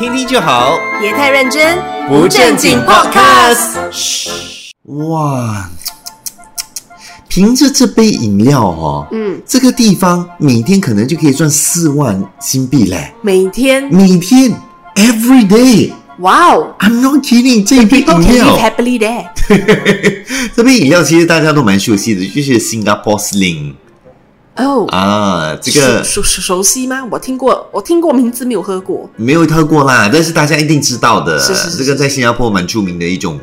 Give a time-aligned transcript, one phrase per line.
[0.00, 1.78] 听听就好，别太认真，
[2.08, 3.76] 不正经 Podcast。
[3.92, 4.30] 嘘，
[4.84, 5.68] 哇，
[7.28, 14.50] 凭着这杯饮料哦，嗯，这个地方每天可能就可以赚四万新币嘞，每天，每天
[14.94, 15.92] ，Every day。
[16.20, 18.56] 哇哦、，I'm not kidding，这一杯饮料。
[18.56, 19.26] Happily there。
[20.56, 23.74] 这杯饮料其实大家都蛮熟悉的，就是 Singapore Sling。
[24.64, 27.04] 哦，啊，这个熟熟熟悉吗？
[27.10, 29.08] 我听过，我听过名字，没有喝过。
[29.16, 31.38] 没有喝过啦，但是大家一定知道的。
[31.38, 33.38] 是是是这个在新加坡蛮著名的一种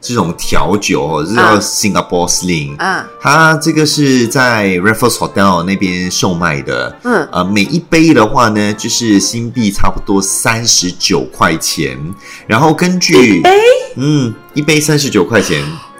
[0.00, 2.76] 这种调酒叫啊 Singapore Sling。
[2.78, 6.96] 啊，它这个是在 Raffles Hotel 那边售卖的。
[7.04, 11.98] 嗯呃，每一杯的话呢，就是新币差不多三十九块钱。
[12.46, 13.52] 然后根据哎，
[13.96, 15.91] 嗯，一杯三十九块钱，哇，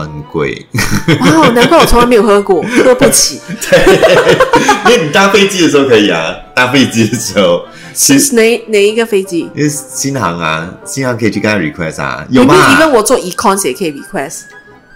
[0.00, 0.66] 很贵。
[1.20, 3.40] 哇哦，难怪我从来没有喝过，喝不起。
[3.70, 3.78] 对
[4.90, 9.48] 因为你搭飞机的时候可以啊，搭飞机的时候，是哪哪一个飞机？
[9.54, 14.40] 因为新航啊，新航可以去跟他 request 啊，有没有有吧？even 我做 econ 也可以 request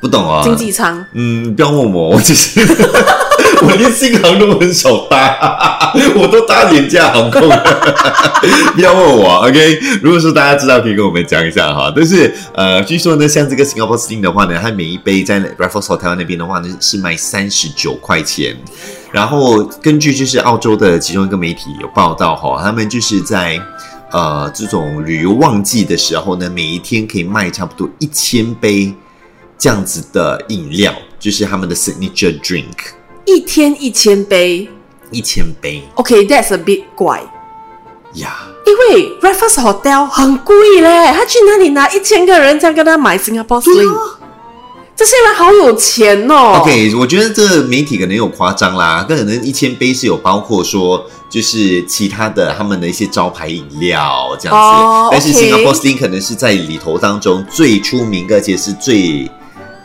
[0.00, 1.04] 不懂啊，经济舱？
[1.12, 2.60] 嗯，不要问我，我只是
[3.62, 7.42] 我连新航都很少搭， 我都搭廉价航空。
[8.76, 9.80] 不要问我，OK？
[10.02, 11.92] 如果说大家知道，可以跟我们讲一下哈。
[11.94, 18.56] 但是呃，据说呢，像这个 Singapore Sling 的话呢，它每一杯在 Raffles Hotel 那边的话呢是卖三十九块钱。
[19.10, 23.60] 然后根据就是澳洲的其中一个媒体有报道哈，他们就是在。
[24.10, 28.90] 呃，这种旅游旺季的时候呢，每一天可以卖差不多一千杯
[29.58, 32.64] 这样子的饮料，就是他们的 signature drink，
[33.24, 34.68] 一天一千杯。
[35.10, 37.22] 一千杯 OK，that's、a bit 怪，
[38.16, 38.46] 呀。
[38.66, 43.98] 因为 Raffles Hotel 很贵嘞，他去哪里拿一千个人这样跟他买 Singapore Sling？、
[44.94, 46.60] 这些人好有钱哦。
[46.60, 59.30] OK，我觉得这媒体可能有夸张啦，可能一千杯是有包括说，就是其他的他们的一些招牌饮料这样子，哦但是 Singapore Sling 可能是在里头当中最出名，而且是最。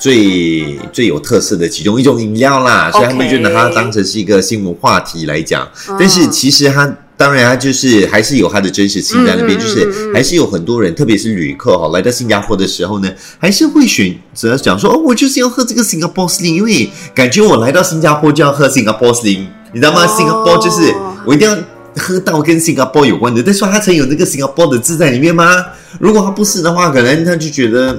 [0.04, 5.66] 最最有特色的其中一种饮料啦，所以他们就拿它当成是一个新闻话题来讲。
[5.88, 13.10] 嗯但是其实它当然它就是还是有它的真实性在那边，嗯嗯就是还是有很多人，特别是旅客哈，来到新加坡的时候呢，
[13.40, 20.94] 还是会选择讲说哦，我就是要喝这个 Singapore Sling，因为感觉我来到新加坡就要喝 Singapore Sling，你知道吗、哦 s i n g a p o r e 就是
[21.26, 21.58] 我一定要。
[21.96, 25.64] 喝到跟新加坡有关的，但是说它才有那个新加坡的字在里面吗？
[26.00, 27.96] 如果它不是的话，可能他就觉得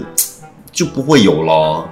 [0.73, 1.89] 就不会有咯。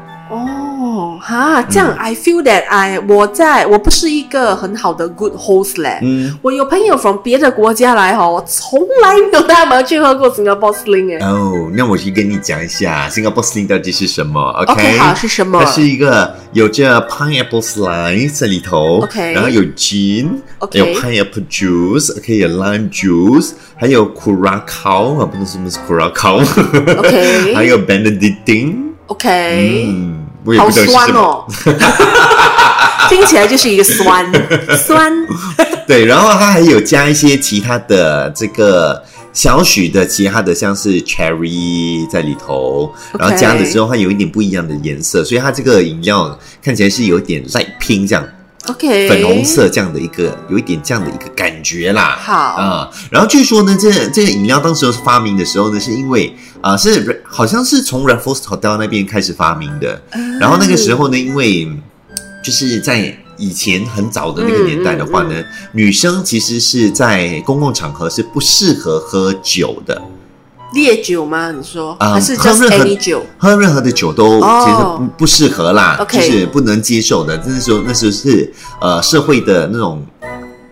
[1.23, 6.01] 哦，哈，这样、I feel that I 我在我不是一个很好的 good host 嘞。
[6.03, 11.25] 嗯，我有朋友从别的国家来哈，我从来没有带他们去喝过 Singapore Sling 哎。
[11.27, 24.13] 哦，那我去跟你讲一下 Singapore Sling 到底是什么 OK，好，是什么它是一个有着 pineapple slice 在里头 OK 然后有 gin，OK 有 pineapple juice，OK，有 lime juice，还有
[24.13, 31.47] curacao，啊，不知道什么是 curacao，OK 还有 benedictine，OK，、嗯，我也好不知道是什么。
[31.49, 34.31] 酸哦， 听起来就是一个酸
[34.87, 35.13] 酸。
[35.87, 48.25] 对，然后它还有加一些其他的这个小许的其他的，像是 cherry 在里头，然后加了之后它有一点不一样的颜色，所以它这个饮料看起来是有点 light pink 这样
[48.69, 49.45] OK，粉红。
[49.45, 52.17] 色这样的一个，有一点这样的一个感觉啦。
[52.23, 52.33] 好。
[52.33, 61.69] 啊、然后据说呢，这这个饮料当时候是发明的时候呢，是因为啊、是好像是从 Raffles Hotel 那边开始发明的，嗯然后那个时候呢，因为
[62.43, 65.45] 就是在以前很早的那个年代的话呢，嗯。
[65.73, 70.01] 女生其实是在公共场合是不适合喝酒的，
[70.75, 71.51] 烈酒吗？
[71.53, 73.25] 你说、啊还是喝 just 任何 any 酒？
[73.39, 77.41] 喝任何的酒都哦其实不不适合啦就是不能接受的。
[77.47, 80.05] 那时候那时候是呃社会的那种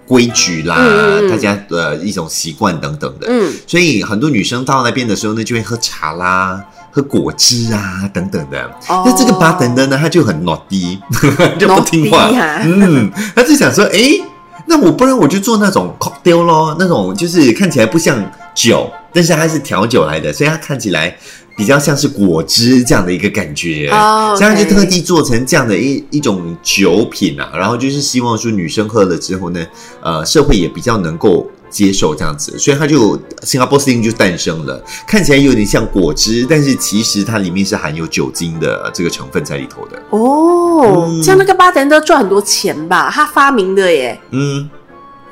[0.06, 3.26] 规矩啦，嗯嗯嗯大家的一种习惯等等的。
[3.28, 6.62] 嗯，所以很多女生到那边的时候呢，就会喝茶啦。
[6.92, 8.60] 喝果汁啊，等等的。
[8.88, 10.98] 哦那这个巴等的呢，他就很 naughty，
[11.56, 12.62] 就不听话啊。
[12.64, 14.20] 嗯，他就想说，诶，
[14.66, 18.18] 那我不然我就做那种 cocktail 咯，那种就是看起来不像
[18.56, 21.16] 酒，但是它是调酒来的，所以它看起来
[21.56, 23.88] 比较像是果汁这样的一个感觉。
[23.92, 29.66] 哦所以他就特地做成这样的一一种酒品啊，然后就是希望说女生喝了之后呢，
[30.02, 40.00] 呃，社会也比较能够接受这样子，所以它就 Singapore Sling 就诞生了，看起来有点像果汁，但是其实它里面是含有酒精的这个成分在里头的。
[40.10, 43.10] 哦，嗯这样那个巴 a 都赚很多钱吧？
[43.12, 44.70] 他发明的耶，嗯，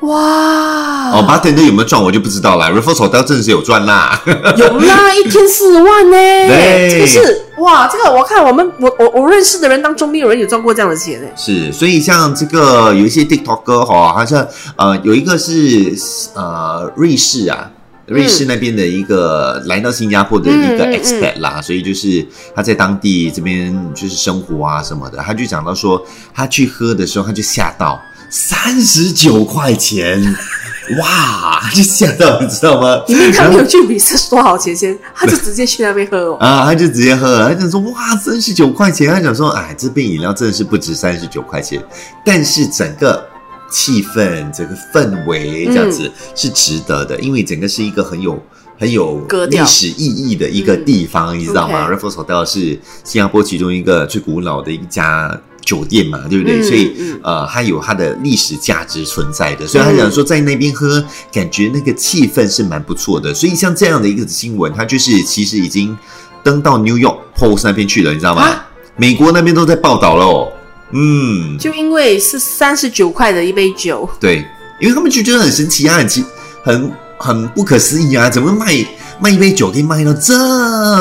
[0.01, 1.11] 哇！
[1.11, 2.69] 哦，巴等的有没有赚我就不知道啦。
[2.69, 4.21] Raffles Hotel 真的是有赚啦。
[4.55, 11.33] 有啦， 一天四万呢，对这个是哇，这个我看我们我我我认识的人当中没有人有赚过这样的钱哎。
[11.35, 14.47] 是，所以像这个有一些 TikTok 歌哈，好像
[14.77, 15.93] 呃有一个是
[16.33, 17.69] 呃瑞士啊，
[18.05, 22.25] 瑞士那边的一个来到新加坡的一个嗯嗯嗯 expat 啦，所以就是
[22.55, 26.01] 他在当地这边就是生活啊什么的，他就讲到说，
[26.33, 27.99] 他去喝的时候他就吓到
[28.29, 30.21] 三十九块钱，
[30.99, 33.01] 哇，就吓到，你知道吗？
[33.07, 36.37] 因为他没有去 research 多少钱先，他就直接去那边喝哦。
[36.39, 41.83] 啊，他就直接喝了，他想说哇，三十九块钱，他想说，哎，这杯饮料真的是不值三十九块钱，
[42.25, 43.27] 但是整个
[43.71, 48.41] 气氛、整个氛围这样子是值得的，因为整个是一个很有。
[48.81, 55.37] 很有历史意义的一个地方，你知道吗 OK？Raffles Hotel 是新加坡其中一个最古老的一家
[55.69, 56.59] 酒店嘛，对不对？
[56.59, 59.67] 嗯所以嗯呃，它有它的历史价值存在的。
[59.67, 63.33] 所以他讲说，在那边喝，感觉那个气氛是蛮不错的。
[63.33, 65.95] 所以像这样的一个新闻，它就是其实已经
[66.43, 68.41] 登到 New York Post 那边去了，你知道吗？
[68.43, 70.51] 啊美国那边都在报道了哦。
[70.91, 74.43] 嗯，就因为是三十九块的一杯酒，对，
[74.81, 76.25] 因为他们就觉得很神奇啊，很奇，
[76.63, 78.65] 很很不可思议啊，怎么卖
[79.21, 80.35] 卖一杯酒可以卖到这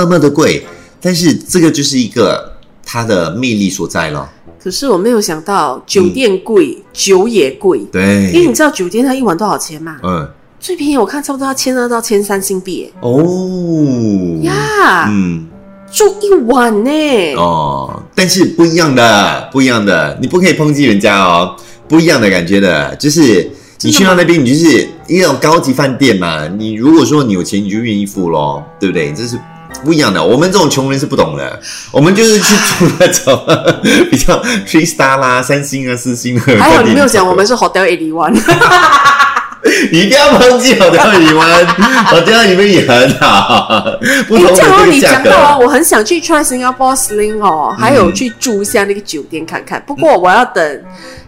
[0.06, 0.66] 么的贵？
[1.00, 2.52] 但是这个就是一个
[2.84, 4.28] 它的魅力所在了。
[4.62, 7.80] 可是我没有想到酒店贵，酒也贵。
[7.92, 9.96] 对因为你，知道酒店它一晚多少钱吗？
[10.02, 10.28] 嗯，
[10.58, 15.46] 最便宜我看差不多要千二到千三新币耶哦，呀，嗯。
[15.90, 16.90] 住一晚呢。
[17.36, 21.56] 哦，但是不一样的，不一样的，你不可以抨击人家哦，
[21.88, 23.50] 不一样的感觉的，就是
[23.80, 26.46] 你去到那边，你就是一种高级饭店嘛。
[26.46, 29.14] 你如果说你有钱，你就愿意付咯，对不对？
[29.14, 29.38] 这是
[29.84, 30.22] 不一样的。
[30.22, 31.60] 我们这种穷人是不懂的，
[31.90, 33.44] 我们就是去住那种
[34.10, 36.40] 比较 three star 啦、三星啊、四星的。
[36.58, 38.34] 还有你没有讲我们是 Hotel Eighty One，
[39.92, 41.66] 你一定要忘记我掉你们，
[42.14, 45.30] 我掉你们也很好，不同的你这样哦，你这个价格。
[45.30, 49.82] 讲到哦，我很想去 try Singapore Sling 哦，还有去住一下那个酒店看看。
[49.86, 50.82] 不过我要等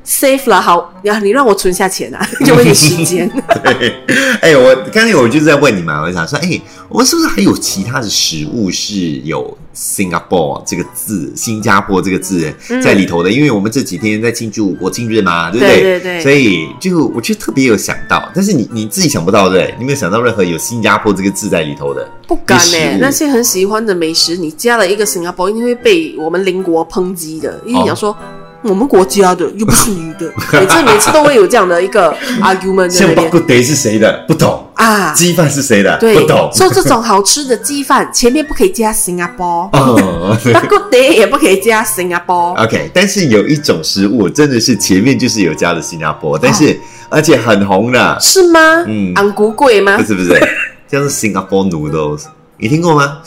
[0.06, 3.30] save 了，好，你你让我存下钱啊，给我一点时间。
[3.62, 3.94] 对，
[4.40, 12.52] 哎，我刚才我就是在问你嘛，我想说，哎，我们是不是还有其他的食物是有 Singapore 这个字、新加坡这个字
[12.82, 13.30] 在里头的？
[13.30, 15.80] 因为我们这几天在庆祝国庆日嘛，对不对？
[15.80, 19.74] 对对对所以就我就特别有想到，但是你你自己想不到对？
[19.78, 22.08] 你没有想到任何有新加坡这个字在里头的。
[22.26, 27.60] 不敢呢、食物那些很喜欢的美食，你加了一个 Singapore，一定会被我们邻国抨击的。
[27.64, 28.16] 因为你要说、
[28.62, 34.24] 我们国家的，又不是你的， 每次每次都会有这样的一个 argument 在像那边 Teh 是谁的？
[34.28, 34.66] 不懂。
[34.74, 35.12] 啊。
[35.14, 35.96] 鸡饭是谁的？
[35.98, 40.36] 对不懂。，说这种好吃的鸡饭 前面不可以加 Singapore，哦。
[40.52, 42.62] 那 good day 也不可以加 Singapore。
[42.64, 46.78] OK，但是有一种食物真的是前面就是有加了新加坡，但是、
[47.08, 48.84] 而且很红的，是吗？
[48.86, 50.04] 嗯昂古贵吗不？
[50.04, 50.38] 是不是，
[50.86, 52.24] 叫做 Singapore noodles，
[52.58, 53.18] 你听过吗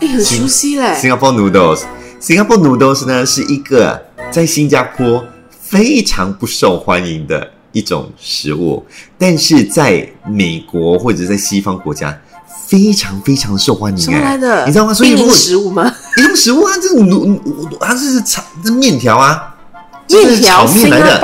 [0.00, 0.94] 哎、很熟悉嘞。
[0.94, 8.84] ？Singapore noodles，Singapore noodles 呢是一个在新加坡非常不受欢迎的一种食物，
[9.18, 12.16] 但是在美国或者在西方国家
[12.66, 14.64] 非常非常受欢迎、什么来的？
[14.66, 14.94] 你知道吗？
[14.94, 15.92] 所以如果食物吗？
[16.16, 17.38] 一种食物啊，这种卤，
[17.80, 19.54] 它是炒这面条啊，
[20.08, 21.20] 面条炒面来的。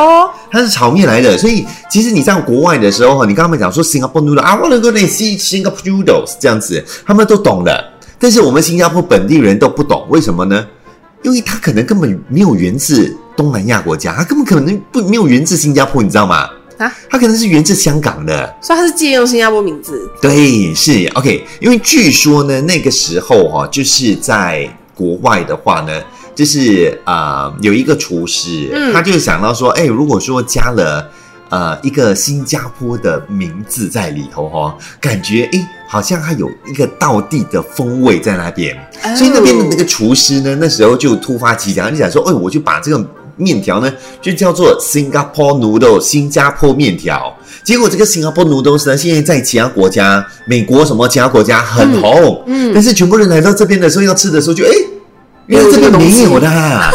[0.50, 7.92] 它是炒面来的，所以其实你在国外的时候，你跟他们讲说 Singapore noodle 啊，我能够那 see Singapore noodles 这样子，他们都懂的。
[8.18, 10.66] 但是我们新加坡本地人都不懂，为什么呢？
[11.26, 16.48] 因为它可能根本没有源自东南亚国家，它根本可能不没有源自新加坡，你知道吗？
[16.78, 18.54] 啊，它可能是源自香港的。
[18.62, 20.08] 所以它是借用新加坡名字。
[20.22, 26.00] 对，是 OK，因为据说呢，那个时候哈、就是在国外的话呢，
[26.32, 31.10] 就是呃有一个厨师，嗯他就想到说，哎，如果说加了
[31.48, 39.16] 呃一个新加坡的名字在里头哈、感觉哎好像它有一个道地的风味在那边，哦。
[39.16, 47.34] 所以那边的那个厨师呢，那时候就突发奇想，就想说，哎，我就把这个面条呢，就叫做 Singapore noodle 新加坡面条。
[47.62, 52.72] 结果这个 Singapore noodles 呢，现在在其他国家，美国什么其他国家很红，嗯。
[52.74, 54.70] 但是全部人来到这边的时候要吃的时候就，哎，
[55.46, 56.48] 原来这边没有的。
[56.50, 56.90] 啊，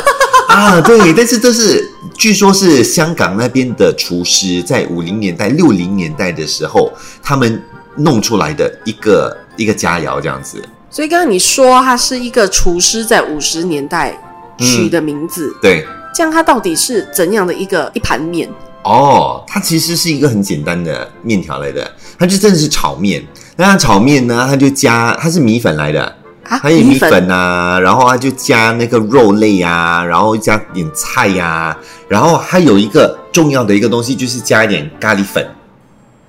[0.48, 1.82] 啊对，但是这是
[2.18, 6.92] 据说是香港那边的厨师在五零年代、六零年代的时候，
[7.24, 7.62] 他们
[8.04, 10.62] 弄出来的一个一个佳肴这样子。
[10.90, 14.14] 所以刚刚你说它是一个厨师在五十年代
[14.58, 18.50] 取的名字，对，这样它到底是怎样的一个一盘面？
[18.84, 21.90] 哦，它其实是一个很简单的面条来的，
[22.20, 23.26] 它就真的是炒面。
[23.56, 26.04] 那它炒面呢，它就加它是米粉来的，
[26.50, 31.78] 啊，还有米粉啊，然后它就加那个肉类啊，然后加点菜呀、
[32.08, 35.48] 然后还有一个重要的一个东西就是加一点咖喱粉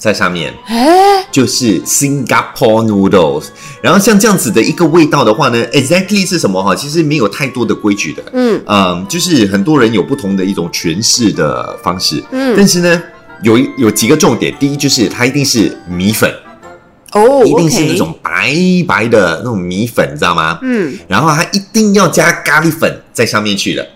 [0.02, 0.52] 在上面。
[0.66, 3.44] 哎，就是 Singapore noodles，
[3.80, 6.74] 然后像这样子的一个味道的话呢，exactly 是什么哈？
[6.74, 8.60] 其实没有太多的规矩的，嗯。
[8.66, 12.52] 嗯，就是很多人有不同的一种诠释的方式，嗯。
[12.56, 13.00] 但是呢，
[13.44, 16.28] 有有几个重点，第一就是它一定是米粉，
[17.12, 18.52] 哦，一定是那种白
[18.88, 20.58] 白的那种米粉，你知道吗？
[20.62, 23.86] 嗯，然后它一定要加咖喱粉在上面去的，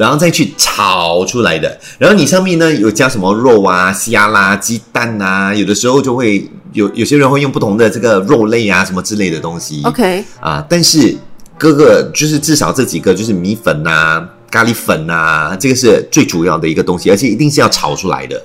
[0.00, 1.78] 然后再去炒出来的。
[1.98, 9.82] 然后你上面呢有加什么肉啊、虾啦、鸡蛋啊，有的时候就会有有些人会用不同的这个肉类啊什么之类的东西。
[9.84, 11.14] OK，啊，但是
[11.58, 18.42] 各个就是至少这几个就是米粉呐、咖喱粉呐、这个是最主要的一个东西，而且一定是要炒出来的。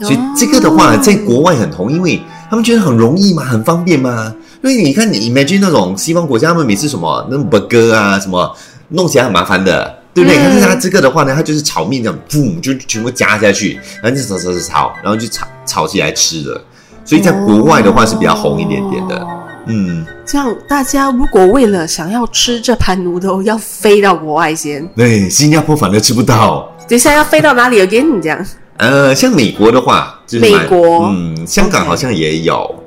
[0.00, 2.18] 所以这个的话，在国外很红，因为
[2.48, 4.32] 他们觉得很容易嘛，很方便嘛。
[4.62, 8.56] 因为你看，你 imagine 那种西方国家，他们每次什么那种 burger 啊，什么
[8.90, 10.38] 弄起来很麻烦的，对不对？
[10.38, 16.60] 嗯但是它这个的话呢，它就是炒面这样，嘣就全部加下去，然后就炒炒炒炒，然后就炒炒起来吃的。
[17.04, 26.70] 所以在国外的话是比较红一点点的，哦嗯，这样大家如果为了想要吃这盘奴豆，要飞到国外先，对，新加坡反而吃不到。
[26.86, 28.14] 等一下要飞到哪里？again？
[28.14, 28.46] 你这样
[28.76, 32.84] 呃，像美国的话，就是美国嗯，香港好像也有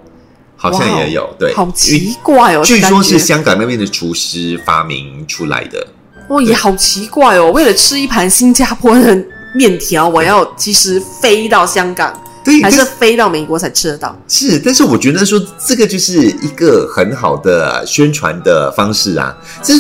[0.56, 5.88] 好像也有，对，好奇怪哦，据说是香港那边的厨师发明出来的。
[6.32, 7.52] 哦，也好奇怪哦。
[7.52, 9.22] 为了吃一盘新加坡的
[9.54, 14.18] 面条，我要其实飞到香港，对，还是飞到美国才吃得到？
[14.30, 19.36] 是，但是我觉得说这个就是一个很好的宣传的方式啊。
[19.62, 19.74] 这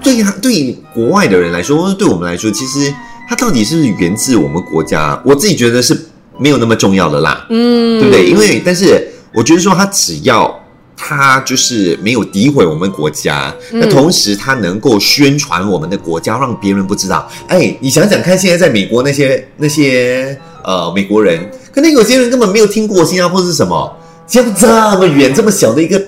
[0.00, 2.94] 对他对于国外的人来说，或者对我们来说，其实
[3.28, 6.00] 它到底是不是源自我们国家，我自己觉得是
[6.38, 7.44] 没有那么重要的啦。
[7.50, 8.26] 嗯，对不对？
[8.26, 10.56] 因为但是我觉得说他只要
[10.98, 17.26] 他就是没有诋毁我们国家，嗯那同时他能够宣传我们的国家，让别人不知道。
[17.46, 26.02] 哎，你想想看，现在在美国那些那些呃美国人，可能有些人根本没有听过新加坡是什么，新加坡这么远这么小的一个。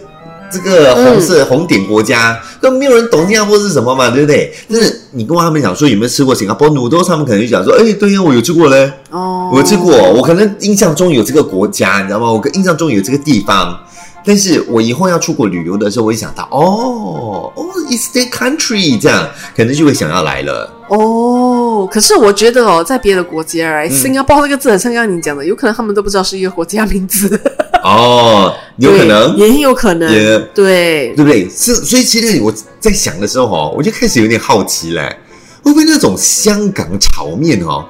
[0.53, 4.53] 这个红色、红点国家，根本没有人懂新加坡是什么嘛，对不对？
[4.69, 8.93] 但是你跟他们讲说有没有吃过新加坡努豆，他们可能就讲说，哎，对呀，我有吃过嘞。
[9.11, 12.33] 哦，我吃过，我可能印象中有这个国家，你知道吗？
[12.33, 13.79] 我印象中有这个地方，
[14.25, 20.71] 但是我以后要出国旅游的时候，我会想到，哦，哦，is the country，这样可能就会想要来了。
[20.89, 23.91] 哦，可是我觉得哦，在别的国家，哎、嗯。
[23.91, 27.41] 新加坡那个字，很像刚刚你讲的，有可能他们都不知道是一个国家名字，
[27.83, 31.15] 哦， 有可能，也很有可能，也对。
[31.15, 31.49] 对不对？
[31.49, 35.17] 是，所以其实我在想的时候哦，我就开始有点好奇嘞，
[35.63, 37.87] 会不会那种香港炒面哦，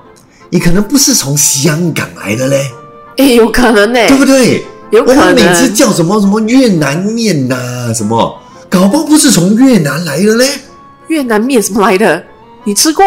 [0.50, 2.70] 你可能不是从香港来的嘞，
[3.16, 4.64] 哎，有可能呢，对不对？
[4.90, 10.46] 有可我们每次，叫什么什么越南面呐、什么，搞不好不是从越南来的嘞。
[11.08, 12.22] 越南面什么来的？
[12.64, 13.04] 你吃过？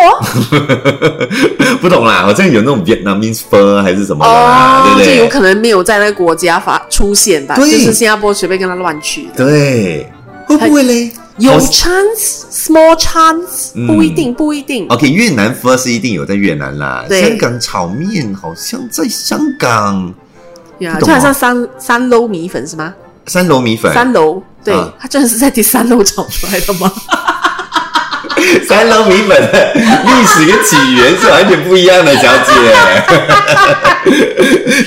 [1.80, 5.18] 不懂啦，好像有那种 Vietnamese pho 还是什么的啦，对不对？
[5.18, 9.46] 就有可能没有在那个国家发出现吧，就对是新加坡随便跟他乱取的。
[9.46, 10.10] 对，
[10.48, 11.12] 会不会嘞？
[11.38, 14.88] 有 chance small chance，嗯不一定，不一定。
[14.90, 20.14] OK，越南 pho 是一定有在越南啦，对香港炒面好像在香港
[21.00, 22.94] 就好像三三楼米粉是吗？
[23.26, 26.92] 三楼米粉，三楼，对啊，它真的是在第三楼炒出来的吗？
[28.68, 32.52] 三楼米粉的 历史跟起源是完全不一样的，小姐。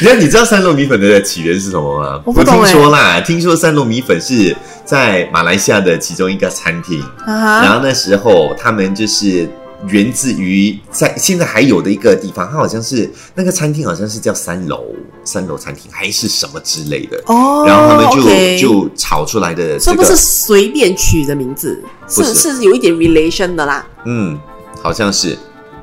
[0.03, 2.21] 那 你知道三楼米粉的起源是什么吗？
[2.27, 7.03] 我不懂听说啦，听说三楼米粉是在马来西亚的其中一个餐厅。
[7.27, 9.49] 然后那时候他们就是
[9.89, 14.85] 源自于在现在还有的一个地方，它好像是那个餐厅好像是叫三楼
[15.25, 23.87] 三楼餐厅还是什么之类的，哦，然后他们就就炒出来的这这不是个，随便取的名字，是是是有一点 relation 的啦。
[24.05, 24.39] 嗯，
[24.83, 25.37] 好像是。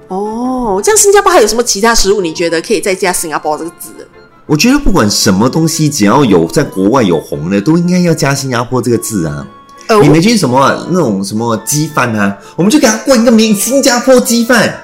[0.09, 2.21] 哦，这样新加坡还有什么其他食物？
[2.21, 3.89] 你觉得可以再加新加坡这个字？
[4.45, 9.47] 我觉得不管什么东西，只要有在国外有红的，都应该要加新加坡这个字啊。
[9.97, 14.79] 哦你没听什么啊那种什么鸡饭啊，我们就给他冠一个名，新加坡鸡饭。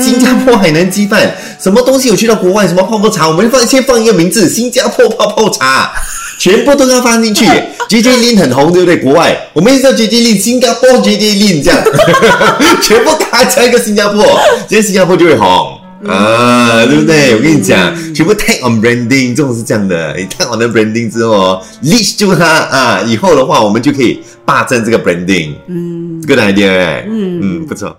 [0.00, 1.28] 新加坡海南鸡饭，
[1.60, 5.90] 什么东西有去到国外，什么泡泡茶，我们放先放一个名字，新加坡泡泡茶，
[6.38, 7.44] 全部都要放进去。
[7.90, 8.96] J J Lin 很红，对不对？
[8.98, 9.36] 国外。
[9.54, 11.82] 我们也叫 J J Lin，新加坡 J J Lin 这样，
[12.80, 14.22] 全部给它加一个新加坡，
[14.68, 15.77] 今天新加坡就会红。
[16.06, 17.34] 啊，对不对？
[17.34, 20.14] 我跟你讲，全部 take on branding，这种是这样的。
[20.16, 25.54] 你 take on 的 branding 之后哦，leash 住它啊，以后的话我们就可以霸占这个 branding。
[25.66, 27.96] 嗯 Good idea，哎，嗯嗯，不错，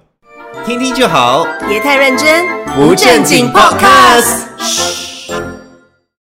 [0.66, 4.89] 听听就好，别太认真，不正经 podcast